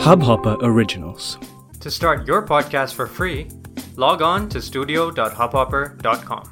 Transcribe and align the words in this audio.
Hubhopper 0.00 0.56
Originals. 0.62 1.38
To 1.80 1.90
start 1.90 2.26
your 2.26 2.46
podcast 2.46 2.94
for 2.94 3.06
free, 3.06 3.48
log 3.96 4.22
on 4.22 4.48
to 4.48 4.62
studio.hubhopper.com. 4.62 6.44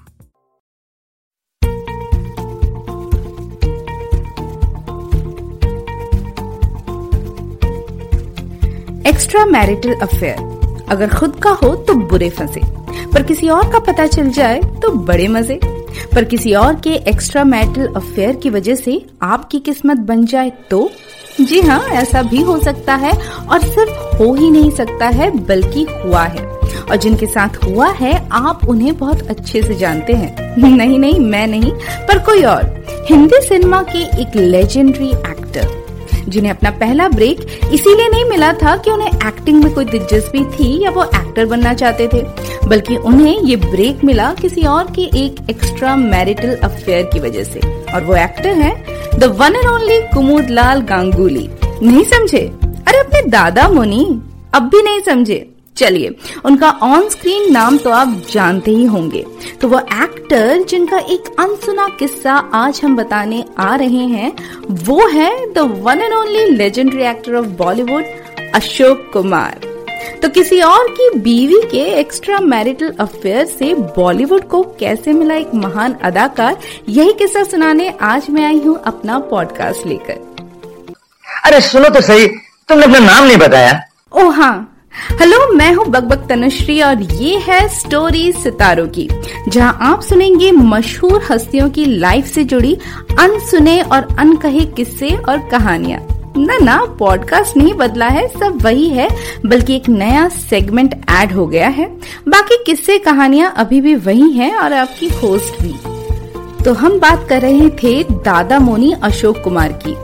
Extra 9.07 9.45
marital 9.47 9.95
affair 10.03 10.87
अगर 10.91 11.15
खुद 11.15 11.41
का 11.43 11.51
हो 11.63 11.75
तो 11.89 11.95
बुरे 12.09 12.31
फंसे 12.31 12.61
पर 13.13 13.23
किसी 13.23 13.49
और 13.49 13.71
का 13.73 13.79
पता 13.93 14.07
चल 14.07 14.31
जाए 14.39 14.61
तो 14.83 14.91
बड़े 15.11 15.29
मज़े 15.29 15.59
पर 16.15 16.25
किसी 16.25 16.55
और 16.55 16.75
के 16.75 16.91
एक्स्ट्रा 16.91 17.45
मैरिटल 17.45 17.87
अफेयर 17.87 18.37
की 18.37 18.51
वजह 18.51 18.75
से 18.75 19.07
आपकी 19.23 19.59
किस्मत 19.59 19.97
बन 19.97 20.27
जाए 20.27 20.53
तो? 20.71 20.91
जी 21.41 21.61
हाँ 21.61 21.81
ऐसा 21.81 22.23
भी 22.23 22.43
हो 22.43 22.59
सकता 22.59 22.95
है 22.95 23.13
और 23.51 23.61
सिर्फ़ 23.61 23.93
हो 23.93 24.35
ही 24.35 24.51
नहीं 24.51 24.71
सकता 24.71 25.07
है, 25.07 25.47
बल्कि 25.47 25.87
हुआ 26.05 26.23
है। 26.23 26.45
और 26.91 26.97
जिनके 26.97 27.27
साथ 27.27 27.49
हुआ 27.49 27.89
है, 27.89 28.29
आप 28.33 28.61
उन्हें 28.69 28.99
बहुत 28.99 29.29
अच्छे 29.29 29.63
से 29.63 29.75
जानते 29.75 30.13
हैं। 30.13 30.57
नहीं 30.59 30.99
नहीं, 30.99 31.21
मैं 31.21 31.47
नहीं, 31.47 31.73
पर 32.09 32.19
कोई 32.19 32.43
और। 32.43 32.85
हिंदी 33.11 33.41
सिनेमा 33.49 33.83
के 33.83 34.23
एक 34.23 34.37
लेजेंडरी 34.37 35.09
एक्टर 35.09 35.38
जिन्हें 36.29 36.53
अपना 36.53 36.71
पहला 36.71 37.09
ब्रेक 37.09 37.41
इसीलिए 37.73 38.09
नहीं 38.09 38.25
मिला 38.25 38.53
था 38.53 38.77
कि 38.77 38.91
उन्हें 38.91 39.09
एक्टिंग 39.09 39.65
में 39.65 39.73
कोई 39.75 39.85
दिलचस्पी 39.85 40.45
थी 40.45 40.85
या 40.85 40.91
वो 40.91 41.05
एक्टर 41.05 41.47
बनना 41.47 41.75
चाहते 41.75 42.09
थे, 42.13 42.23
बल्कि 42.69 42.97
उन्हें 42.97 43.41
ये 43.41 43.57
ब्रेक 43.57 44.05
मिला 44.05 44.33
किसी 44.33 44.63
और 44.63 44.85
के 44.85 45.03
एक 45.03 45.51
एक्स्ट्रा 45.51 45.97
मैरिटल 45.97 46.57
अफेयर 46.57 47.03
की 47.05 47.21
वजह 47.21 47.45
से। 47.45 47.61
और 47.95 48.05
वो 48.05 48.17
एक्टर 48.17 48.49
है 48.49 48.75
the 49.19 49.25
one 49.25 49.57
and 49.57 49.67
only 49.67 50.01
Kumud 50.01 50.51
Lal 50.51 50.81
Ganguly. 50.81 51.49
नहीं 51.83 52.05
समझे? 52.05 52.53
अरे 52.65 52.99
अपने 52.99 53.23
दादा 53.23 53.69
मुनि, 53.69 54.05
अब 54.55 54.63
भी 54.63 54.83
नहीं 54.83 55.01
समझे। 55.01 55.55
चलिए 55.79 56.15
उनका 56.45 56.71
ऑन 56.83 57.09
स्क्रीन 57.09 57.53
नाम 57.53 57.77
तो 57.79 57.91
आप 57.91 58.23
जानते 58.33 58.71
ही 58.71 58.85
होंगे। 58.87 59.25
तो 59.61 59.69
वो 59.69 59.79
एक्टर 59.79 60.63
जिनका 60.63 60.99
एक 60.99 61.35
अनसुना 61.41 61.89
किस्सा 61.99 62.35
आज 62.55 62.81
हम 62.85 62.97
बताने 62.97 63.45
आ 63.59 63.75
रहे 63.77 64.07
हैं 64.07 64.33
वो 64.85 65.07
है 65.09 65.31
the 65.55 65.59
one 65.83 66.01
and 66.01 66.15
only 66.15 66.45
legendary 66.47 67.03
actor 67.03 67.35
of 67.35 67.47
Bollywood 67.59 68.05
Ashok 68.55 69.11
Kumar 69.13 69.67
तो 70.23 70.29
किसी 70.29 70.61
और 70.61 70.89
की 70.91 71.09
बीवी 71.19 71.61
के 71.71 71.83
एक्स्ट्रा 72.01 72.39
मैरिटल 72.41 72.93
अफेयर 73.01 73.45
से 73.47 73.73
बॉलीवुड 73.97 74.49
को 74.49 74.63
कैसे 74.81 75.13
मिला 75.13 75.35
एक 75.35 75.55
महान 75.55 75.95
अदाकार 76.05 76.57
यही 76.89 77.13
किस्सा 77.13 77.43
सुनाने 77.45 77.89
आज 78.03 78.27
मैं 78.31 78.45
आई 78.47 78.59
हूँ 78.59 78.77
अपना 78.87 79.19
पॉडकास्ट 79.31 79.87
लेकर। 79.87 80.27
अरे 81.45 81.61
सुनो 81.61 81.89
तो 81.89 82.01
सही 82.01 82.27
तुमने 82.69 82.85
अपना 82.85 82.99
नाम 82.99 83.25
नहीं 83.25 83.37
बताया। 83.37 83.81
ओ 84.13 84.29
हाँ 84.31 84.55
हेलो, 84.99 85.53
मैं 85.55 85.73
हूँ 85.75 85.85
बकबक 85.87 86.27
तनुश्री 86.29 86.81
और 86.83 87.03
ये 87.03 87.37
है 87.39 87.69
स्टोरी 87.69 88.33
सितारों 88.33 88.87
की, 88.89 89.09
जहाँ 89.49 89.79
आप 89.81 90.01
सुनेंगे 90.01 90.51
मशहूर 90.53 91.23
हस्तियों 91.31 91.69
की 91.71 91.85
लाइफ 91.85 92.27
से 92.27 92.45
जुड़ी 92.45 92.75
अनसुने 93.19 93.81
और 93.83 94.09
अनकहे 94.19 94.65
किस्से 94.67 95.11
और 95.17 95.39
कहानियाँ। 95.51 96.01
ना 96.37 96.59
ना 96.59 96.85
पॉडकास्ट 96.99 97.57
नहीं 97.57 97.75
बदला 97.75 98.07
है, 98.07 98.27
सब 98.29 98.59
वही 98.63 98.89
है, 98.89 99.09
बल्कि 99.47 99.77
एक 99.77 99.89
नया 99.89 100.29
सेगमेंट 100.29 100.95
ऐड 101.11 101.33
हो 101.33 101.47
गया 101.47 101.69
है। 101.69 101.87
बाकी 102.29 102.63
किस्से, 102.67 102.99
कहानियाँ 102.99 103.55
अभी 103.57 103.81
भी 103.81 103.95
वही 103.95 104.31
हैं 104.33 104.55
और 104.55 104.73
आपकी 104.73 105.09
होस्ट 105.09 105.63
भी। 105.63 105.75
तो 106.65 106.73
हम 106.73 106.99
बात 107.01 107.27
कर 107.29 107.41
रहे 107.41 107.71
थे 107.83 108.03
दादा 108.03 108.59
मोनी 108.59 108.93
अशोक 109.03 109.43
कुमार 109.45 109.81
की। 109.87 109.97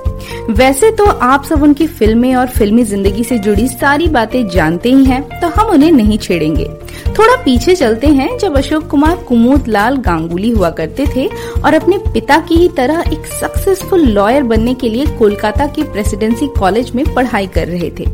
वैसे 0.50 0.90
तो 0.90 1.04
आप 1.04 1.44
सब 1.44 1.62
उनकी 1.62 1.86
फ़िल्में 1.88 2.34
और 2.34 2.48
फिल्मी 2.48 2.84
ज़िंदगी 2.84 3.24
से 3.24 3.38
जुड़ी 3.38 3.66
सारी 3.68 4.06
बातें 4.08 4.46
जानते 4.48 4.92
ही 4.92 5.04
हैं, 5.04 5.22
तो 5.40 5.48
हम 5.50 5.70
उन्हें 5.70 5.90
नहीं 5.92 6.18
छेड़ेंगे। 6.18 6.68
थोड़ा 7.18 7.34
पीछे 7.36 7.74
चलते 7.74 8.06
हैं 8.06 8.36
जब 8.38 8.56
अशोक 8.56 8.86
कुमार 8.86 9.16
कुमोद 9.18 9.68
लाल 9.68 9.96
गांगुली 9.96 10.50
हुआ 10.50 10.70
करते 10.70 11.06
थे 11.06 11.26
और 11.62 11.74
अपने 11.74 11.98
पिता 12.12 12.38
की 12.38 12.54
ही 12.54 12.68
तरह 12.68 13.04
एक 13.12 13.26
सक्सेसफुल 13.40 14.04
लॉयर 14.04 14.42
बनने 14.42 14.74
के 14.74 14.88
लिए 14.88 15.06
कोलकाता 15.18 15.66
के 15.66 15.82
प्रेसिडेंसी 15.82 16.48
कॉलेज 16.58 16.90
में 16.90 17.04
पढ़ाई 17.14 17.46
कर 17.46 17.68
रहे 17.68 17.90
थे। 17.90 18.06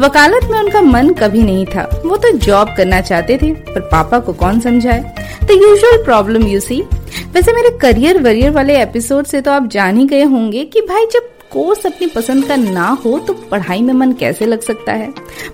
वकालत 0.00 0.48
में 0.50 0.58
उनका 0.58 0.80
मन 0.80 1.12
कभी 1.12 1.42
नहीं 1.42 1.66
था। 1.66 1.88
वो 2.06 2.16
तो 2.16 2.30
जॉब 2.38 2.74
करना 2.76 3.00
चाहते 3.00 3.38
थे 3.42 3.52
पर 3.64 3.80
पापा 3.82 4.18
को 4.18 4.32
कौन 4.32 4.60
समझाए? 4.60 5.00
The 5.44 5.50
usual 5.52 6.02
problem 6.04 6.46
you 6.46 6.60
see 6.60 6.82
वैसे 7.34 7.52
मेरे 7.52 7.70
करियर 7.78 8.18
वरियर 8.22 8.50
वाले 8.50 8.80
एपिसोड 8.82 9.26
से 9.26 9.40
तो 9.40 9.50
आप 9.50 9.66
जान 9.68 9.98
ही 9.98 10.06
गए 10.06 10.22
होंगे 10.24 10.64
कि 10.64 10.80
भाई 10.80 11.06
जब 11.06 11.28
कोर्स 11.52 11.86
अपनी 11.86 12.06
पसंद 12.06 12.44
का 12.44 12.56
ना 12.56 12.88
हो 13.04 13.18
तो 13.18 13.32
पढ़ाई 13.50 13.80
में 13.82 13.92
मन 13.94 14.12
कैसे 14.12 14.46
लग 14.46 14.60
सकता 14.60 14.92
है? 14.92 15.08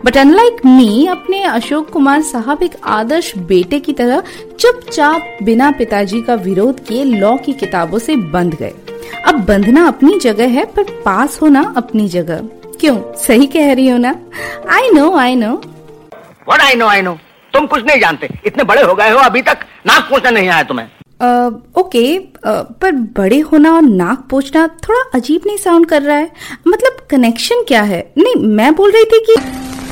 बट 0.04 0.16
अनलाइक 0.16 0.64
मी 0.66 1.06
अपने 1.06 1.42
अशोक 1.42 1.90
कुमार 1.90 2.22
साहब 2.22 2.62
एक 2.62 2.74
आदर्श 2.84 3.32
बेटे 3.38 3.80
की 3.80 3.92
तरह 3.92 4.22
चुपचाप 4.60 5.38
बिना 5.42 5.70
पिताजी 5.70 6.20
का 6.22 6.34
विरोध 6.34 6.84
किए 6.84 7.04
लॉ 7.04 7.36
की 7.36 7.52
किताबों 7.52 7.98
से 7.98 8.16
बंध 8.16 8.54
गए। 8.54 8.72
अब 9.26 9.44
बंधना 9.44 9.86
अपनी 9.86 10.18
जगह 10.18 10.48
है, 10.48 10.64
पर 10.66 10.82
पास 11.04 11.38
होना 11.42 11.62
अपनी 11.76 12.08
जगह। 12.08 12.40
क्यों? 12.80 13.00
सही 13.16 13.46
कह 13.46 13.72
रही 13.72 13.88
हो 13.88 13.98
ना? 13.98 14.14
I 14.70 14.90
know 14.90 15.16
I 15.18 15.34
know 15.34 15.52
what 15.52 16.60
I 16.60 16.74
know 16.74 16.86
I 16.86 17.02
know 17.02 17.18
तुम 17.54 17.66
कुछ 17.66 17.84
नहीं 17.86 18.00
जानते। 18.00 18.28
इतने 18.46 18.64
बड़े 18.64 18.82
हो 18.82 18.94
गए 18.94 19.10
हो 19.10 19.18
अभी 19.18 19.42
तक। 19.42 19.58
नाक 19.86 20.08
पूछना 20.10 20.30
नहीं 20.30 20.48
आया 20.48 20.62
तुम्हें। 20.62 20.88
ओके 21.20 22.18
पर 22.80 22.92
बड़े 23.18 23.38
होना 23.40 23.72
और 23.74 23.82
नाक 23.82 24.26
पोछना 24.30 24.66
थोड़ा 24.84 25.00
अजीब 25.14 25.42
नहीं 25.46 25.56
साउंड 25.56 25.86
कर 25.88 26.02
रहा 26.02 26.16
है। 26.16 26.30
मतलब 26.68 26.96
कनेक्शन 27.10 27.62
क्या 27.68 27.82
है? 27.82 28.00
नहीं 28.18 28.34
मैं 28.48 28.74
बोल 28.76 28.90
रही 28.92 29.04
थी 29.04 29.20
कि 29.26 29.36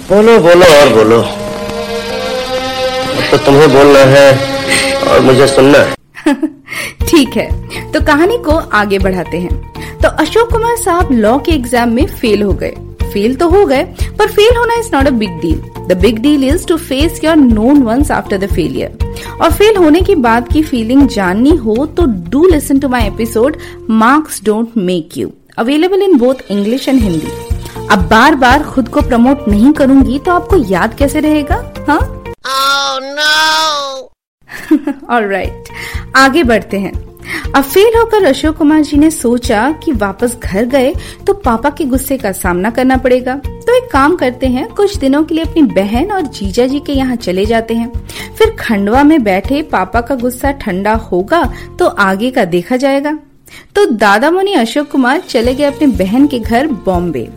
बोलो 0.09 0.39
बोलो 0.41 0.67
और 0.75 0.93
बोलो। 0.95 1.21
तो 3.31 3.37
तुम्हें 3.45 3.69
बोलना 3.73 4.01
है 4.09 4.29
और 5.05 5.21
मुझे 5.21 5.47
सुनना 5.47 5.79
है। 5.79 5.95
ठीक 7.09 7.37
है 7.37 7.93
तो 7.93 8.01
कहानी 8.06 8.39
को 8.45 8.56
आगे 8.75 8.99
बढ़ाते 8.99 9.39
हैं। 9.39 9.99
तो 10.01 10.09
अशोक 10.23 10.53
कुमार 10.53 10.77
साहब 10.77 11.12
लॉ 11.12 11.37
के 11.39 11.53
एग्ज़ाम 11.53 11.93
में 11.93 12.06
फेल 12.06 12.43
हो 12.43 12.53
गए। 12.53 12.75
फेल 13.15 13.35
तो 13.35 13.49
हो 13.49 13.65
गए 13.67 13.85
पर 14.19 14.33
फेल 14.33 14.57
होना 14.57 14.75
is 14.75 14.91
not 14.95 15.07
a 15.07 15.11
big 15.11 15.41
deal 15.41 15.61
the 15.89 15.99
big 16.03 16.19
deal 16.19 16.45
is 16.45 16.67
to 16.67 16.77
face 16.77 17.21
your 17.25 17.37
known 17.37 17.83
ones 17.83 18.11
after 18.11 18.39
the 18.39 18.47
failure 18.47 19.15
और 19.43 19.53
फेल 19.53 19.77
होने 19.77 20.01
के 20.01 20.15
बाद 20.15 20.49
की 20.53 20.63
फीलिंग 20.63 21.09
जाननी 21.09 21.57
हो 21.57 21.87
तो 21.87 22.07
do 22.07 22.47
listen 22.47 22.79
to 22.79 22.89
my 22.89 23.07
episode 23.07 23.57
marks 23.91 24.45
don't 24.45 24.69
make 24.77 25.19
you 25.19 25.31
available 25.59 26.03
in 26.03 26.19
both 26.19 26.35
English 26.51 26.89
and 26.89 27.01
Hindi 27.01 27.55
अब 27.91 27.99
बार 27.99 28.35
बार 28.35 28.63
खुद 28.63 28.89
को 28.89 29.01
प्रमोट 29.01 29.49
नहीं 29.49 29.73
करूँगी 29.73 30.19
तो 30.19 30.31
आपको 30.31 30.57
याद 30.57 30.95
कैसे 30.95 31.21
रहेगा? 31.21 31.57
हाँ? 31.89 32.25
Oh, 32.45 33.01
no. 33.11 33.45
राइट 35.31 35.65
आगे 36.17 36.43
बढ़ते 36.43 36.79
हैं। 36.79 37.04
अब 37.56 37.62
फेल 37.62 37.97
होकर 37.99 38.25
अशोक 38.25 38.56
कुमार 38.56 38.83
जी 38.83 38.97
ने 38.97 39.11
सोचा 39.11 39.71
कि 39.84 39.93
वापस 39.95 40.37
घर 40.37 40.65
गए 40.67 40.93
तो 41.27 41.33
पापा 41.34 41.71
के 41.71 41.84
गुस्से 41.84 42.17
का 42.19 42.33
सामना 42.33 42.71
करना 42.71 42.97
पड़ेगा। 42.97 43.34
तो 43.37 43.77
एक 43.77 43.91
काम 43.93 44.17
करते 44.17 44.47
हैं, 44.47 44.69
कुछ 44.69 44.97
दिनों 44.97 45.22
के 45.25 45.34
लिए 45.34 45.44
अपनी 45.44 45.62
बहन 45.75 46.11
और 46.12 46.23
जीजा 46.28 46.67
जी 46.67 46.81
के 46.81 46.93
यहाँ 46.93 47.17
चले 47.17 47.44
जाते 47.47 47.75
हैं। 47.75 47.93
फिर 48.39 48.50
खंडवा 48.59 49.03
में 49.03 49.23
बैठे 49.25 49.62
पापा 49.62 50.00
का 50.00 50.15
गुस्सा 50.15 50.50
ठंडा 50.55 50.94
होगा 51.05 51.44
तो 51.78 51.87
आगे 51.87 52.31
का 52.31 52.44
देखा 52.47 52.77
जाएगा। 52.77 53.19
तो 53.77 53.85
दादा 53.87 54.31
मुनि 54.31 54.53
अशोक 54.55 54.91
कुमार 54.91 55.21
चले 55.21 55.55
गए 55.55 55.65
अपने 55.65 55.87
बहन 55.97 56.27
के 56.27 56.39
घर 56.39 56.67
बॉम्बे। 56.67 57.29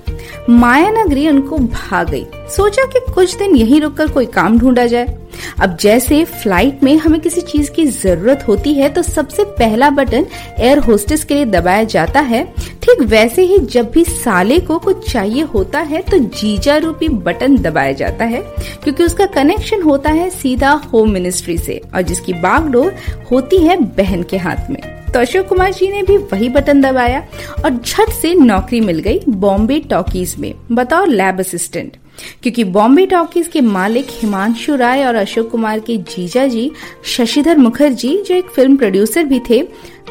माया 0.49 0.89
नगरी 0.91 1.27
उनको 1.29 1.57
भाग 1.57 2.09
गई। 2.09 2.25
सोचा 2.49 2.83
कि 2.85 2.99
कुछ 3.13 3.35
दिन 3.37 3.55
यहीं 3.55 3.79
रुककर 3.81 4.11
कोई 4.11 4.25
काम 4.25 4.57
ढूंढा 4.59 4.85
जाए। 4.85 5.17
अब 5.61 5.75
जैसे 5.77 6.23
फ़्लाइट 6.25 6.83
में 6.83 6.95
हमें 6.97 7.19
किसी 7.21 7.41
चीज़ 7.41 7.71
की 7.71 7.85
ज़रूरत 7.85 8.45
होती 8.47 8.73
है 8.73 8.89
तो 8.89 9.01
सबसे 9.01 9.43
पहला 9.59 9.89
बटन 9.89 10.25
एयर 10.59 10.79
होस्टेस 10.79 11.23
के 11.25 11.33
लिए 11.33 11.45
दबाया 11.45 11.83
जाता 11.85 12.19
है। 12.21 12.43
ठीक 12.83 13.01
वैसे 13.01 13.41
ही 13.41 13.57
जब 13.59 13.91
भी 13.91 14.03
साले 14.03 14.59
को 14.59 14.77
कुछ 14.79 15.11
चाहिए 15.11 15.43
होता 15.45 15.79
है 15.79 16.01
तो 16.01 16.17
जीजा 16.17 16.77
रूपी 16.77 17.09
बटन 17.09 17.57
दबाया 17.57 17.91
जाता 17.93 18.25
है, 18.25 18.41
क्योंकि 18.83 19.03
उसका 19.03 19.25
कनेक्शन 19.25 19.81
होता 19.81 20.09
है 20.09 20.29
सीधा 20.31 20.71
होम 20.93 21.11
मिनिस्ट्री 21.11 21.57
से, 21.57 21.81
और 21.95 22.01
जिसकी 22.01 22.33
बागडोर 22.35 22.95
होती 23.31 23.57
है 23.57 23.77
बहन 23.77 24.23
के 24.23 24.37
हाथ 24.37 24.69
में। 24.69 24.96
तो 25.17 25.21
अशोक 25.21 25.47
कुमार 25.47 25.71
जी 25.73 25.87
ने 25.87 26.01
भी 26.03 26.15
वही 26.17 26.47
बटन 26.49 26.81
दबाया 26.81 27.19
और 27.65 27.69
झट 27.69 28.09
से 28.09 28.33
नौकरी 28.33 28.79
मिल 28.81 28.99
गई 28.99 29.19
बॉम्बे 29.29 29.79
टॉकीज 29.79 30.35
में। 30.39 30.53
बताओ 30.71 31.05
लैब 31.05 31.39
असिस्टेंट। 31.39 31.95
क्योंकि 32.43 32.63
बॉम्बे 32.63 33.05
टॉकीज 33.05 33.47
के 33.47 33.61
मालिक 33.61 34.07
हिमांशु 34.09 34.75
राय 34.75 35.03
और 35.05 35.15
अशोक 35.15 35.49
कुमार 35.49 35.79
के 35.79 35.97
जीजा 35.97 36.45
जी, 36.47 36.71
शशिधर 37.05 37.57
मुखर्जी, 37.57 38.15
जो 38.21 38.35
एक 38.35 38.49
फ़िल्म 38.49 38.77
प्रोड्यूसर 38.77 39.23
भी 39.23 39.39
थे, 39.49 39.61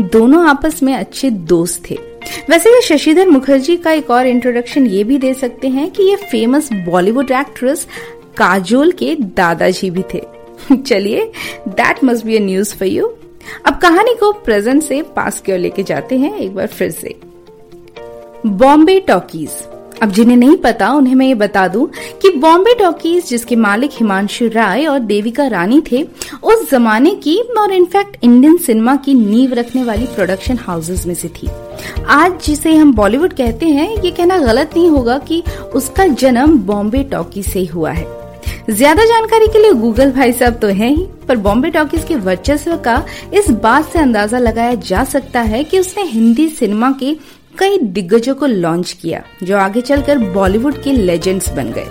दोनों 0.02 0.48
आपस 0.48 0.82
में 0.82 0.94
अच्छे 0.94 1.30
दोस्त 1.30 1.82
थे। 1.90 1.98
वैसे 2.50 2.70
ये 2.70 2.80
शशिधर 2.82 3.28
मुखर्जी 3.28 3.76
का 3.76 3.92
एक 3.92 4.10
और 4.10 4.26
इंट्रोडक्शन 4.26 4.86
ये 4.86 5.04
भी 5.04 5.18
दे 5.18 5.32
सकते 5.34 5.68
हैं 5.68 5.90
कि 5.90 6.02
ये 6.02 6.16
फ़ेमस 6.16 6.68
बॉलीवुड 6.72 7.30
एक्ट्रेस 7.30 7.86
काजोल 8.36 8.92
के 8.92 9.14
दादाजी 9.36 9.90
भी 9.90 10.02
थे। 10.14 10.22
चलिए 10.76 11.24
that 11.68 12.04
must 12.04 12.26
be 12.26 12.36
a 12.36 12.40
news 12.40 12.74
for 12.74 12.88
you 12.88 13.12
अब 13.64 13.76
कहानी 13.76 14.14
को 14.14 14.32
प्रेजेंट 14.32 14.82
से 14.82 15.02
पास 15.02 15.40
की 15.40 15.52
ओर 15.52 15.58
लेके 15.58 15.82
जाते 15.82 16.18
हैं 16.18 16.38
एक 16.38 16.54
बार 16.54 16.66
फिर 16.66 16.90
से। 16.90 17.14
बॉम्बे 18.46 19.00
टॉकीज। 19.00 19.50
अब 20.02 20.10
जिन्हें 20.10 20.36
नहीं 20.36 20.56
पता, 20.56 20.90
उन्हें 20.90 21.14
मैं 21.14 21.26
ये 21.26 21.34
बता 21.34 21.68
दूँ 21.68 21.90
कि 22.22 22.30
बॉम्बे 22.30 22.74
टॉकीज, 22.74 23.28
जिसके 23.28 23.56
मालिक 23.56 23.90
हिमांशु 23.92 24.48
राय 24.48 24.86
और 24.86 24.98
देविका 24.98 25.46
रानी 25.46 25.82
थे, 25.92 26.08
उस 26.42 26.70
जमाने 26.70 27.10
की 27.10 27.38
और 27.38 27.72
इनफैक्ट 27.72 28.16
इंडियन 28.22 28.56
सिनेमा 28.56 28.96
की 28.96 29.14
नींव 29.14 29.52
रखने 29.52 29.84
वाली 29.84 30.06
प्रोडक्शन 30.06 30.58
हाउसेज 30.60 31.06
में 31.06 31.14
से 31.14 31.28
थी। 31.28 31.48
आज 32.08 32.44
जिसे 32.44 32.74
हम 32.74 32.92
बॉलीवुड 32.94 33.32
कहते 33.32 33.66
हैं, 33.66 34.02
ये 34.02 34.10
कहना 34.10 34.38
गलत 34.38 34.70
नहीं 34.76 34.90
होगा 34.90 35.18
कि 35.18 35.42
उसका 35.74 36.06
जन्म 36.06 36.58
बॉम्बे 36.58 37.02
टॉकी 37.02 37.42
से 37.42 37.64
हुआ 37.64 37.90
है। 37.90 38.25
ज़्यादा 38.70 39.04
जानकारी 39.04 39.46
के 39.46 39.58
लिए 39.58 39.72
गूगल 39.74 40.12
भाई 40.12 40.32
साहब 40.32 40.54
तो 40.54 40.68
है 40.68 40.88
ही, 40.88 41.06
पर 41.28 41.36
बॉम्बे 41.38 41.70
टॉकीज 41.70 42.04
के 42.04 42.16
वर्चस्व 42.16 42.76
का 42.84 43.04
इस 43.34 43.50
बात 43.62 43.92
से 43.92 43.98
अंदाज़ा 43.98 44.38
लगाया 44.38 44.74
जा 44.82 45.04
सकता 45.06 45.40
है 45.42 45.62
कि 45.64 45.78
उसने 45.78 46.02
हिंदी 46.04 46.48
सिनेमा 46.48 46.90
के 47.00 47.14
कई 47.58 47.78
दिग्गजों 47.78 48.34
को 48.34 48.46
लॉन्च 48.46 48.92
किया, 48.92 49.22
जो 49.42 49.56
आगे 49.56 49.80
चलकर 49.82 50.18
बॉलीवुड 50.32 50.82
के 50.82 50.92
लेजेंड्स 50.92 51.48
बन 51.50 51.72
गए। 51.72 51.86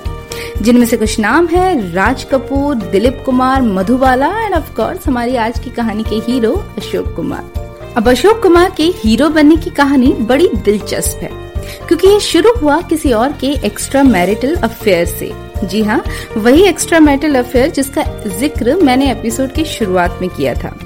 जिनमें 0.61 0.85
से 0.85 0.97
कुछ 0.97 1.19
नाम 1.19 1.47
है 1.47 1.93
Raj 1.93 2.23
Kapoor, 2.23 2.75
Dilip 2.75 3.21
Kumar, 3.25 3.61
Madhubala 3.61 4.27
and 4.37 4.53
of 4.55 4.73
course 4.75 5.07
हमारी 5.07 5.35
आज 5.37 5.59
की 5.59 5.69
कहानी 5.71 6.03
के 6.03 6.15
हीरो 6.23 6.53
अशोक 6.77 7.15
कुमार। 7.15 7.93
अब 7.97 8.09
अशोक 8.09 8.41
कुमार 8.43 8.73
के 8.77 8.83
हीरो 8.95 9.29
बनने 9.29 9.55
की 9.55 9.69
कहानी 9.71 10.13
बड़ी 10.21 10.49
दिलचस्प 10.55 11.23
है, 11.23 11.29
क्योंकि 11.87 12.07
ये 12.07 12.19
शुरू 12.21 12.53
हुआ 12.57 12.79
किसी 12.89 13.11
और 13.13 13.31
के 13.41 13.51
एक्स्ट्रा 13.65 14.03
मैरिटल 14.03 14.55
अफेयर 14.55 15.05
से। 15.07 15.31
जी 15.63 15.81
हाँ 15.83 16.03
वही 16.37 16.63
एक्स्ट्रा 16.67 16.99
मेटल 16.99 17.35
अफेयर 17.35 17.69
जिसका 17.69 18.03
ज़िक्र 18.39 18.75
मैंने 18.75 19.11
एपिसोड 19.11 19.51
की 19.51 19.65
शुरुआत 19.65 20.17
में 20.21 20.29
किया 20.29 20.53
था। 20.53 20.77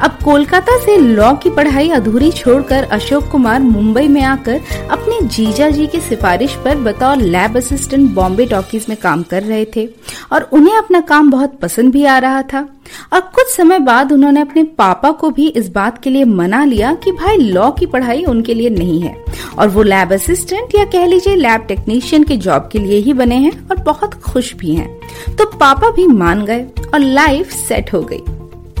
अब 0.00 0.18
कोलकाता 0.24 0.76
से 0.78 0.96
लॉ 0.96 1.32
की 1.34 1.50
पढ़ाई 1.50 1.88
अधूरी 1.90 2.30
छोड़कर 2.32 2.84
अशोक 2.92 3.28
कुमार 3.28 3.60
मुंबई 3.60 4.06
में 4.08 4.22
आकर 4.22 4.60
अपने 4.90 5.20
जीजा 5.26 5.68
जी 5.70 5.86
की 5.86 6.00
सिफारिश 6.00 6.54
पर 6.64 6.76
बतौर 6.78 7.16
लैब 7.16 7.56
असिस्टेंट 7.56 8.10
बॉम्बे 8.14 8.46
टॉकीज 8.46 8.86
में 8.88 8.96
काम 8.98 9.22
कर 9.22 9.42
रहे 9.42 9.64
थे 9.76 9.88
और 10.32 10.48
उन्हें 10.52 10.76
अपना 10.78 11.00
काम 11.00 11.30
बहुत 11.30 11.58
पसंद 11.62 11.92
भी 11.92 12.04
आ 12.04 12.18
रहा 12.18 12.42
था। 12.42 12.66
और 13.12 13.20
कुछ 13.20 13.46
समय 13.46 13.78
बाद 13.78 14.12
उन्होंने 14.12 14.40
अपने 14.40 14.62
पापा 14.62 15.10
को 15.10 15.30
भी 15.30 15.48
इस 15.48 15.68
बात 15.68 16.02
के 16.02 16.10
लिए 16.10 16.24
मना 16.24 16.64
लिया 16.64 16.94
कि 16.94 17.12
भाई 17.12 17.36
लॉ 17.36 17.70
की 17.70 17.86
पढ़ाई 17.86 18.24
उनके 18.24 18.54
लिए 18.54 18.70
नहीं 18.70 19.00
है। 19.00 19.24
और 19.58 19.68
वो 19.68 19.82
लैब 19.82 20.12
असिस्टेंट 20.12 20.74
या 20.74 20.84
कह 20.84 21.06
लीजिए 21.06 21.36
लैब 21.36 21.60
टेक्नीशियन 21.60 22.24
के 22.24 22.36
जॉब 22.36 22.68
के 22.72 22.78
लिए 22.78 22.98
ही 22.98 23.12
बने 23.12 23.36
हैं 23.36 23.68
और 23.68 23.76
बहुत 23.76 24.14
खुश 24.14 24.54
भी 24.54 24.74
हैं। 24.74 25.00
तो 25.36 25.46
पापा 25.46 25.90
भी 25.90 26.06
मान 26.06 26.44
गए 26.44 26.62
और 26.94 26.98
लाइफ 26.98 27.50
सेट 27.50 27.92
हो 27.92 28.02
गई। 28.02 28.20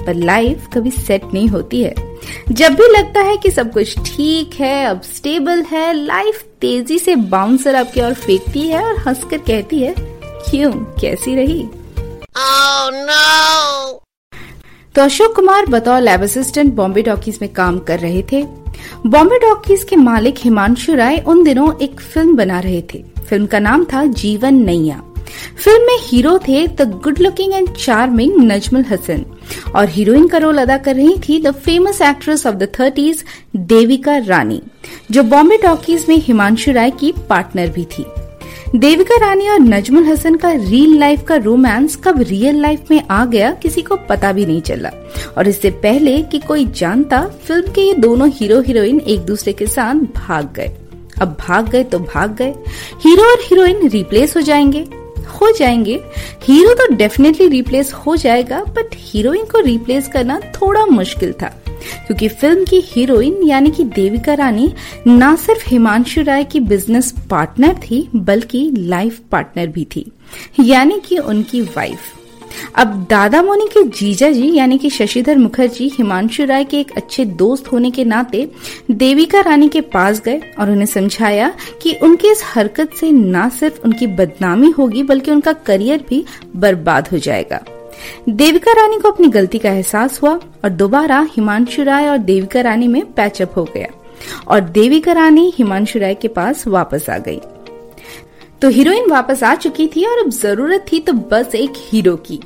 पर 0.06 0.14
लाइफ 0.14 0.68
कभी 0.74 0.90
सेट 0.90 1.22
नहीं 1.34 1.48
होती 1.48 1.82
है। 1.82 1.94
जब 2.52 2.72
भी 2.72 2.98
लगता 2.98 3.20
है 3.20 3.36
कि 3.36 3.50
सब 3.50 3.72
कुछ 3.72 3.98
ठीक 3.98 4.50
है, 4.60 4.84
अब 4.84 5.00
स्टेबल 5.00 5.62
है 5.62 5.92
लाइफ 5.92 6.44
तेज़ी 6.60 6.98
से 6.98 7.16
बाउंसर 7.16 7.74
आपकी 7.74 8.00
ओर 8.00 8.14
फेंकती 8.14 8.60
है 8.60 8.84
और 8.84 8.98
हंसकर 8.98 9.38
कहती 9.38 9.78
है, 9.78 9.94
क्यों? 10.24 10.72
कैसी 10.72 11.34
रही? 11.34 11.68
Oh, 12.34 12.90
no! 13.06 14.00
तो 14.94 15.02
अशोक 15.02 15.34
कुमार 15.36 15.66
बतौर 15.66 16.00
लैब 16.00 16.22
असिस्टेंट 16.22 16.72
बॉम्बे 16.74 17.02
टॉकीज 17.02 17.38
में 17.42 17.52
काम 17.52 17.78
कर 17.78 17.98
रहे 17.98 18.22
थे। 18.32 18.42
बॉम्बे 19.06 19.38
टॉकीज 19.38 19.84
के 19.84 19.96
मालिक 19.96 20.38
हिमांशु 20.38 20.94
राय 20.94 21.18
उन 21.26 21.42
दिनों 21.44 21.72
एक 21.82 22.00
फ़िल्म 22.00 22.36
बना 22.36 22.60
रहे 22.60 22.82
थे। 22.94 23.02
फ़िल्म 23.28 23.46
का 23.46 23.58
नाम 23.58 23.84
था 23.84 24.04
जीवन 24.04 24.54
नैया। 24.54 25.02
फ़िल्म 25.64 25.86
में 25.86 25.98
हीरो 26.00 26.38
थे 26.38 26.66
the 26.66 26.90
good 27.04 27.18
looking 27.18 27.52
and 27.52 27.68
charming 27.76 28.36
Najmul 28.52 28.84
Hasan 28.84 29.24
और 29.76 29.88
हीरोइन 29.88 30.26
का 30.28 30.38
रोल 30.38 30.58
अदा 30.58 30.78
कर 30.78 30.96
रही 30.96 31.18
थी 31.18 31.38
the 31.42 31.50
famous 31.56 32.00
actress 32.02 32.46
of 32.46 32.54
the 32.54 32.68
thirties 32.80 33.24
Devika 33.56 34.16
Rani 34.26 34.62
जो 35.10 35.22
बॉम्बे 35.22 35.56
टॉकीज 35.56 36.06
में 36.08 36.16
हिमांशु 36.16 36.72
राय 36.72 36.90
की 36.90 37.12
पार्टनर 37.28 37.68
भी 37.68 37.84
थी। 37.84 38.04
देविका 38.76 39.16
रानी 39.16 39.48
और 39.48 39.60
नजमुल 39.60 40.04
हसन 40.04 40.34
का 40.34 40.52
रियल 40.52 40.98
लाइफ 40.98 41.22
का 41.22 41.36
रोमांस 41.36 41.96
कब 41.96 42.20
रियल 42.20 42.60
लाइफ 42.60 42.80
में 42.90 43.02
आ 43.10 43.24
गया, 43.24 43.52
किसी 43.52 43.82
को 43.82 43.96
पता 43.96 44.32
भी 44.32 44.46
नहीं 44.46 44.60
चला। 44.60 44.90
और 45.38 45.48
इससे 45.48 45.70
पहले 45.70 46.22
कि 46.22 46.38
कोई 46.38 46.64
जानता 46.64 47.26
फ़िल्म 47.44 47.72
के 47.72 47.80
ये 47.80 47.94
दोनों 47.94 48.30
हीरो 48.30 48.60
हीरोइन 48.60 49.00
एक 49.00 49.20
दूसरे 49.20 49.52
के 49.52 49.66
साथ 49.66 49.94
भाग 49.94 50.52
गए। 50.56 50.70
अब 51.22 51.36
भाग 51.48 51.68
गए 51.68 51.84
तो 51.84 51.98
भाग 51.98 52.36
गए। 52.36 52.54
हीरो 53.04 53.22
और 53.22 53.38
हीरोइन 53.40 53.88
रिप्लेस 53.88 54.36
हो 54.36 54.40
जाएँगे। 54.40 54.86
हो 55.18 55.50
जाएँगे। 55.58 56.00
हीरो 56.42 56.74
तो 56.74 56.94
डेफिनेटली 56.94 57.48
रिप्लेस 57.48 57.92
हो 57.92 58.16
जाएगा 58.16 58.60
बट 58.60 58.86
हीरोइन 58.94 59.44
को 59.44 59.60
रिप्लेस 59.60 60.08
करना 60.08 60.40
थोड़ा 60.40 60.86
मुश्किल 60.86 61.32
था। 61.32 61.59
क्योंकि 62.06 62.28
फ़िल्म 62.28 62.64
की 62.64 62.80
हीरोइन 62.84 63.42
यानी 63.44 63.70
कि 63.70 63.84
देविका 63.84 64.34
रानी 64.34 64.72
न 65.08 65.34
सिर्फ़ 65.36 65.68
हिमांशु 65.68 66.22
राय 66.22 66.44
की 66.44 66.60
बिज़नेस 66.60 67.12
पार्टनर 67.30 67.74
थी, 67.80 68.08
बल्कि 68.14 68.70
लाइफ 68.76 69.20
पार्टनर 69.32 69.66
भी 69.66 69.84
थी, 69.96 70.10
यानी 70.60 71.00
कि 71.00 71.18
उनकी 71.18 71.60
वाइफ 71.60 72.16
अब 72.76 72.94
दादा 73.10 73.42
मोनी 73.42 73.66
के 73.66 73.82
जीजा 73.88 74.30
जी 74.30 74.50
यानी 74.54 74.78
कि 74.78 74.88
शशिधर 74.90 75.36
मुखर्जी 75.38 75.88
हिमांशु 75.88 76.44
राय 76.44 76.64
के 76.64 76.80
एक 76.80 76.90
अच्छे 76.96 77.24
दोस्त 77.24 77.70
होने 77.72 77.90
के 77.90 78.04
नाते 78.04 78.48
देविका 78.90 79.40
रानी 79.40 79.68
के 79.68 79.80
पास 79.80 80.20
गए 80.20 80.40
और 80.58 80.70
उन्हें 80.70 80.86
समझाया 80.86 81.52
कि 81.82 81.94
उनकी 82.02 82.30
इस 82.30 82.42
हरकत 82.44 82.94
से 82.94 83.10
न 83.12 83.48
सिर्फ़ 83.50 83.80
उनकी 83.84 84.06
बदनामी 84.06 84.70
होगी, 84.70 85.02
बल्कि 85.02 85.30
उनका 85.30 85.52
करियर 85.52 86.04
भी 86.08 86.24
बर्बाद 86.56 87.08
हो 87.08 87.18
जाएगा। 87.18 87.64
देविका 88.28 88.72
रानी 88.72 88.98
को 88.98 89.10
अपनी 89.10 89.28
गलती 89.28 89.58
का 89.58 89.70
एहसास 89.70 90.20
हुआ 90.22 90.32
और 90.64 90.70
दोबारा 90.70 91.20
हिमांशु 91.32 91.82
राय 91.82 92.08
और 92.08 92.18
देविका 92.18 92.60
रानी 92.60 92.88
में 92.88 93.02
पैचअप 93.12 93.56
हो 93.56 93.64
गया 93.74 93.88
और 94.48 94.60
देविका 94.60 95.12
रानी 95.12 95.52
हिमांशु 95.56 95.98
राय 95.98 96.14
के 96.14 96.28
पास 96.28 96.66
वापस 96.66 97.08
आ 97.10 97.18
गई। 97.18 97.40
तो 98.62 98.68
हीरोइन 98.68 99.10
वापस 99.10 99.42
आ 99.42 99.54
चुकी 99.54 99.86
थी 99.86 100.04
और 100.04 100.18
अब 100.18 100.30
ज़रूरत 100.30 100.84
थी 100.92 101.00
तो 101.00 101.12
बस 101.12 101.54
एक 101.54 101.72
हीरो 101.82 102.16
की 102.16 102.40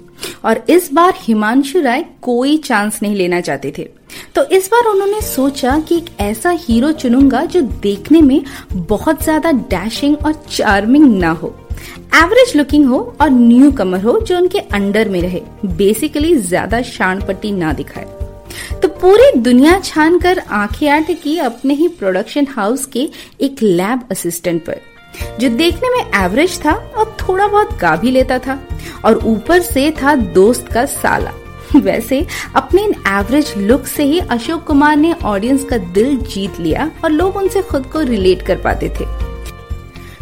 और 0.45 0.65
इस 0.71 0.93
बार 0.93 1.15
हिमांशु 1.19 1.81
राय 1.81 2.05
कोई 2.23 2.57
चांस 2.59 3.01
नहीं 3.03 3.15
लेना 3.17 3.41
चाहते 3.41 3.73
थे। 3.79 3.89
तो 4.35 4.45
इस 4.57 4.69
बार 4.73 4.87
उन्होंने 4.87 5.21
सोचा 5.21 5.79
कि 5.79 5.97
एक 5.97 6.07
ऐसा 6.21 6.51
हीरो 6.61 6.93
चुनूँगा 6.93 7.45
जो 7.45 7.61
देखने 7.61 8.21
में 8.23 8.43
बहुत 8.73 9.23
ज़्यादा 9.23 9.53
डैशिंग 9.53 10.17
और 10.27 10.33
चार्मिंग 10.51 11.07
ना 11.19 11.31
हो। 11.33 11.55
एवरेज 12.17 12.57
लुकिंग 12.57 12.87
हो 12.87 12.99
और 13.21 13.31
न्यू 13.31 13.71
कमर 13.73 14.01
हो 14.01 14.19
जो 14.21 14.37
उनके 14.37 14.59
अंडर 14.59 15.09
में 15.09 15.21
रहे 15.23 15.43
बेसिकली 15.67 16.35
ज़्यादा 16.37 16.83
शान 16.83 17.21
पट्टी 17.21 17.53
ना 17.53 17.73
दिखाए। 17.73 18.07
तो 18.83 18.89
पूरी 18.91 19.31
दुनिया 19.41 19.79
छान 19.81 20.19
कर 20.19 20.39
आँखें 20.39 20.89
आट 20.89 21.11
की 21.23 21.37
अपने 21.41 21.75
ही 21.75 21.89
प्रोडक्शन 21.89 22.47
हाउस 22.51 22.85
के 22.87 23.09
एक 23.41 23.63
लैब 23.63 24.03
असिस्टेंट 24.11 24.65
पर, 24.67 24.81
जो 25.41 25.49
देखने 25.49 25.89
में 25.89 26.25
एवरेज 26.25 26.59
था 26.65 26.73
और 26.73 27.17
थोड़ा 27.21 27.47
बहुत 27.47 27.79
गा 27.79 27.95
भी 27.97 28.11
लेता 28.11 28.39
था, 28.39 28.59
और 29.05 29.21
ऊपर 29.27 29.61
से 29.63 29.91
था 30.03 30.15
दोस्त 30.15 30.69
का 30.69 30.85
साला। 30.87 31.33
वैसे, 31.77 32.25
अपने 32.57 32.83
इन 32.85 32.95
एवरेज 33.09 33.53
लुक 33.59 33.87
से 33.87 34.05
ही 34.05 34.19
अशोक 34.21 34.65
कुमार 34.65 34.97
ने 34.97 35.13
ऑडियंस 35.25 35.65
का 35.65 35.79
दिल 35.79 36.17
जीत 36.25 36.61
लिया 36.61 36.91
और 37.05 37.11
लोग 37.11 37.37
उनसे 37.37 37.63
खुद 37.63 37.87
को 37.87 38.01
रिलेट 38.03 38.43
कर 38.43 38.57
पाते 38.57 38.89
थे। 38.91 39.05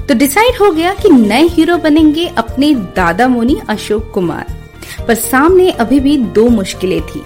तो 0.09 0.15
डिसाइड 0.15 0.57
हो 0.61 0.71
गया 0.71 0.95
कि 0.95 1.09
नए 1.09 1.47
हीरो 1.49 1.77
बनेंगे 1.77 2.27
अपने 2.39 2.75
दादा 2.97 3.29
मोनी 3.29 3.61
अशोक 3.69 4.11
कुमार। 4.15 4.55
पर 5.09 5.15
सामने 5.15 5.71
अभी 5.71 6.01
भी 6.01 6.17
दो 6.17 6.49
मुश्किलें 6.49 7.01
थी। 7.01 7.23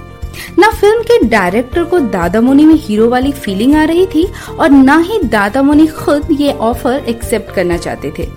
ना 0.59 0.71
फ़िल्म 0.71 1.03
के 1.03 1.19
डायरेक्टर 1.29 1.85
को 1.85 1.99
दादा 1.99 2.41
मोनी 2.41 2.65
में 2.65 2.75
हीरो 2.75 3.09
वाली 3.09 3.33
फीलिंग 3.33 3.75
आ 3.75 3.85
रही 3.85 4.07
थी 4.07 4.27
और 4.59 4.71
ना 4.71 4.99
ही 4.99 5.19
दादा 5.23 5.63
मोनी 5.63 5.87
खुद 5.87 6.29
ये 6.31 6.53
ऑफ़र 6.53 7.05
एक्सेप्ट 7.09 7.55
करना 7.55 7.77
चाहते 7.77 8.13
थे। 8.19 8.29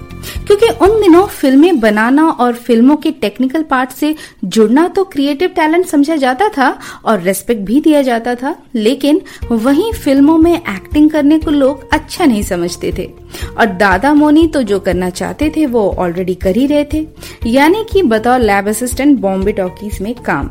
क्योंकि 0.50 0.68
उन 0.86 1.02
दिनों 1.02 1.26
फ़िल्में 1.26 1.80
बनाना 1.80 2.30
और 2.30 2.54
फ़िल्मों 2.54 2.96
के 2.96 3.12
टेक्निकल 3.12 3.64
पार्ट 3.64 3.90
से 3.90 4.16
जुड़ना 4.46 4.88
तो 4.88 5.04
क्रिएटिव 5.04 5.50
टैलेंट 5.50 5.86
समझा 5.86 6.16
जाता 6.16 6.50
था 6.50 6.80
और 7.06 7.22
रेस्पेक्ट 7.22 7.62
भी 7.62 7.82
दिया 7.82 8.02
जाता 8.02 8.36
था, 8.36 8.56
लेकिन 8.76 9.22
वहीं 9.52 9.94
फ़िल्मों 9.94 10.38
में 10.38 10.54
एक्टिंग 10.54 11.10
करने 11.10 11.40
को 11.40 11.52
लोग 11.52 11.90
अच्छा 11.94 12.26
नहीं 12.26 12.44
समझते 12.44 12.94
थे। 12.98 13.10
और 13.58 13.66
दादा 13.66 14.14
मोनी 14.14 14.48
तो 14.48 14.64
जो 14.64 14.80
करना 14.80 15.10
चाहते 15.10 15.54
थे, 15.58 15.66
वो 15.66 15.96
ऑलरेडी 16.00 16.36
कर 16.36 16.56
ही 16.56 16.68
रहे 16.68 16.86
थे। 16.94 17.08
यानी 17.46 17.86
कि 17.94 18.04
बतौर 18.04 18.40
लैब 18.40 18.68
असिस्टेंट 18.68 19.20
बॉम्बे 19.20 19.52
टॉकीज 19.52 20.02
में 20.02 20.16
काम। 20.16 20.48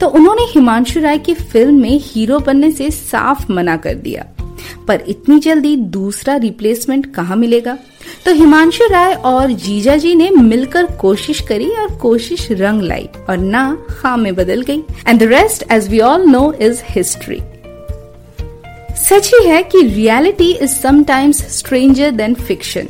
तो 0.00 0.06
उन्होंने 0.06 0.42
हिमांशु 0.42 1.00
राय 1.00 1.18
की 1.18 1.34
फ़िल्म 1.34 1.80
में 1.80 2.00
हीरो 2.02 2.38
बनने 2.38 2.70
से 2.70 2.90
साफ़ 2.90 3.52
मना 3.52 3.76
कर 3.76 3.94
दिया। 3.94 4.26
पर 4.88 5.04
इतनी 5.08 5.38
जल्दी 5.38 5.76
दूसरा 5.76 6.36
रिप्लेसमेंट 6.36 7.14
कहाँ 7.14 7.36
मिलेगा? 7.36 7.78
तो 8.24 8.32
हिमांशु 8.34 8.86
राय 8.90 9.14
और 9.24 9.52
जीजा 9.52 9.96
जी 9.96 10.14
ने 10.14 10.30
मिलकर 10.30 10.86
कोशिश 10.96 11.40
करी 11.40 11.68
और 11.70 11.94
कोशिश 11.96 12.50
रंग 12.52 12.82
लाई 12.82 13.08
और 13.28 13.38
ना 13.38 13.66
खां 13.90 14.16
में 14.18 14.34
बदल 14.34 14.62
गई। 14.62 14.82
And 15.08 15.20
the 15.20 15.22
rest 15.22 15.64
as 15.72 15.88
we 15.88 16.00
all 16.00 16.26
know 16.26 16.52
is 16.60 16.82
history 16.88 17.40
सच 18.98 19.30
ही 19.34 19.46
है 19.48 19.62
कि 19.62 19.82
reality 19.82 20.52
is 20.52 20.70
sometimes 20.72 21.42
stranger 21.58 22.10
than 22.10 22.34
fiction 22.34 22.88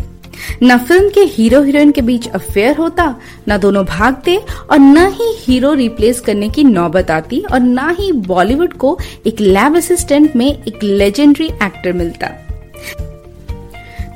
न 0.63 0.77
फ़िल्म 0.79 1.09
के 1.09 1.21
हीरो 1.21 1.63
हीरोइन 1.63 1.91
के 1.91 2.01
बीच 2.03 2.29
अफेयर 2.29 2.77
होता, 2.77 3.05
न 3.49 3.57
दोनों 3.59 3.85
भागते 3.85 4.37
और 4.71 4.79
न 4.79 5.07
ही 5.13 5.33
हीरो 5.39 5.73
रिप्लेस 5.75 6.21
करने 6.21 6.49
की 6.49 6.65
नौबत 6.65 7.11
आती 7.11 7.41
और 7.53 7.61
न 7.61 7.95
ही 7.99 8.11
बॉलीवुड 8.13 8.73
को 8.73 8.99
एक 9.27 9.41
लैब 9.41 9.77
असिस्टेंट 9.77 10.37
में 10.37 10.47
एक 10.47 10.83
लेजेंडरी 10.85 11.47
एक्टर 11.47 11.93
मिलता। 11.93 12.31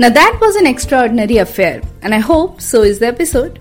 Now, 0.00 0.08
that 0.08 0.38
was 0.40 0.56
an 0.56 0.66
extraordinary 0.66 1.36
affair, 1.36 1.82
and 2.02 2.14
I 2.14 2.20
hope 2.20 2.62
so 2.62 2.80
is 2.82 3.00
the 3.00 3.08
episode. 3.08 3.58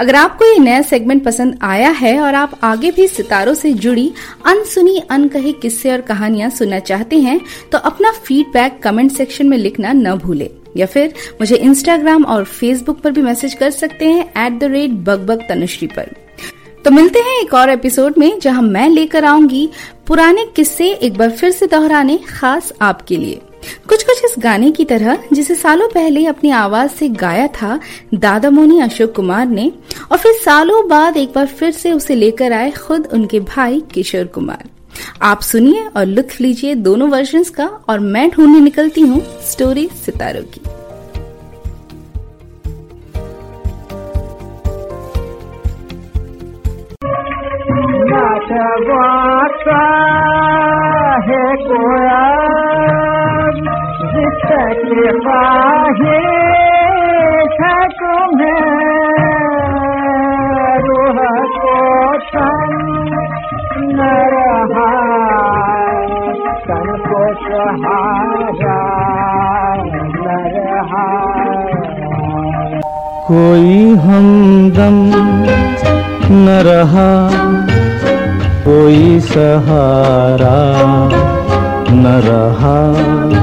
अगर 0.00 0.14
आपको 0.14 0.44
ये 0.44 0.58
नया 0.58 0.82
सेगमेंट 0.82 1.24
पसंद 1.24 1.58
आया 1.62 1.88
है 1.90 2.20
और 2.20 2.34
आप 2.34 2.52
आगे 2.64 2.90
भी 2.90 3.06
सितारों 3.08 3.54
से 3.54 3.72
जुड़ी, 3.72 4.12
अनसुनी, 4.46 4.96
अनकहे 5.10 5.52
किस्से 5.52 5.92
और 5.92 6.00
कहानियाँ 6.00 6.50
सुनना 6.50 6.78
चाहते 6.78 7.20
हैं 7.20 7.40
तो 7.72 7.78
अपना 7.78 8.12
फीडबैक 8.24 8.80
कमेंट 8.82 9.12
सेक्शन 9.12 9.48
में 9.48 9.58
लिखना 9.58 9.92
न 9.92 10.14
भूले। 10.14 10.50
या 10.76 10.86
फिर 10.86 11.14
मुझे 11.40 11.56
इंस्टाग्राम 11.56 12.24
और 12.24 12.44
फेसबुक 12.44 13.00
पर 13.00 13.10
भी 13.10 13.22
मैसेज 13.22 13.54
कर 13.54 13.70
सकते 13.70 14.12
हैं 14.12 14.46
at 14.46 14.58
the 14.60 14.72
rate 14.72 14.90
bug 14.90 15.46
Tanushree 15.48 15.86
पर। 15.86 16.14
तो 16.84 16.90
मिलते 16.90 17.18
हैं 17.18 17.40
एक 17.42 17.54
और 17.54 17.70
एपिसोड 17.70 18.18
में, 18.18 18.38
जहाँ 18.40 18.62
मैं 18.62 18.88
लेकर 18.88 19.24
आऊँगी 19.24 19.68
पुराने 20.06 20.46
किस्से 20.56 20.92
एक 20.92 21.18
बार 21.18 21.30
फिर 21.30 21.50
से 21.50 21.66
दोहराने, 21.66 22.18
खास 22.28 22.72
आपके 22.82 23.16
लिए। 23.16 23.40
कुछ 23.88 24.02
कुछ 24.02 24.24
इस 24.24 24.34
गाने 24.38 24.70
की 24.70 24.84
तरह, 24.84 25.18
जिसे 25.32 25.54
सालों 25.54 25.88
पहले 25.88 26.26
अपनी 26.26 26.50
आवाज़ 26.50 26.90
से 26.90 27.08
गाया 27.08 27.46
था, 27.46 27.80
दादा 28.14 28.50
मोनी 28.50 28.80
अशोक 28.80 29.14
कुमार 29.14 29.46
ने, 29.46 29.72
और 30.12 30.18
फिर 30.18 30.32
सालों 30.32 30.88
बाद 30.88 31.16
एक 31.16 31.28
बार 31.28 31.46
फिर 31.46 31.70
से 31.70 31.92
उसे 31.92 32.14
लेकर 32.14 32.52
आए 32.52 32.70
खुद 32.70 33.06
उनके 33.12 33.40
भाई 33.40 33.82
किशोर 33.94 34.24
कुमार। 34.24 34.68
आप 35.22 35.40
सुनिए 35.40 35.88
और 35.96 36.06
लुत्फ 36.06 36.40
लीजिए 36.40 36.74
दोनों 36.74 37.08
वर्जन 37.08 37.42
का, 37.42 37.66
और 37.88 38.00
मैं 38.00 38.30
ढूँढने 38.30 38.60
निकलती 38.60 39.00
हूँ 39.00 39.22
स्टोरी 39.50 39.88
सितारों 40.04 40.42
की। 40.42 40.81
रूह 60.84 61.44
को 61.44 61.76
सहारा 67.34 68.78
न 69.96 70.38
रहा 70.44 71.06
कोई 73.26 73.94
हमदम 73.94 74.96
न 76.30 76.62
रहा 76.66 77.30
कोई 78.64 79.20
सहारा 79.20 80.58
न 81.92 82.06
रहा। 82.06 83.41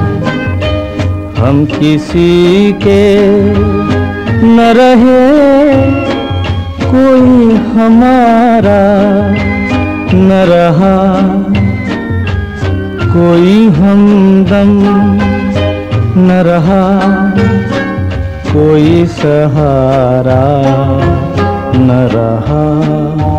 हम 1.40 1.66
किसी 1.66 2.74
के 2.74 3.04
न 4.46 4.60
रहे, 4.78 5.22
कोई 6.84 7.56
हमारा 7.56 8.82
न 10.14 10.44
रहा। 10.50 10.96
कोई 13.14 13.68
हमदम 13.70 14.72
न 16.22 16.42
रहा, 16.48 16.84
कोई 18.54 19.06
सहारा 19.06 20.44
न 21.76 22.10
रहा। 22.14 23.39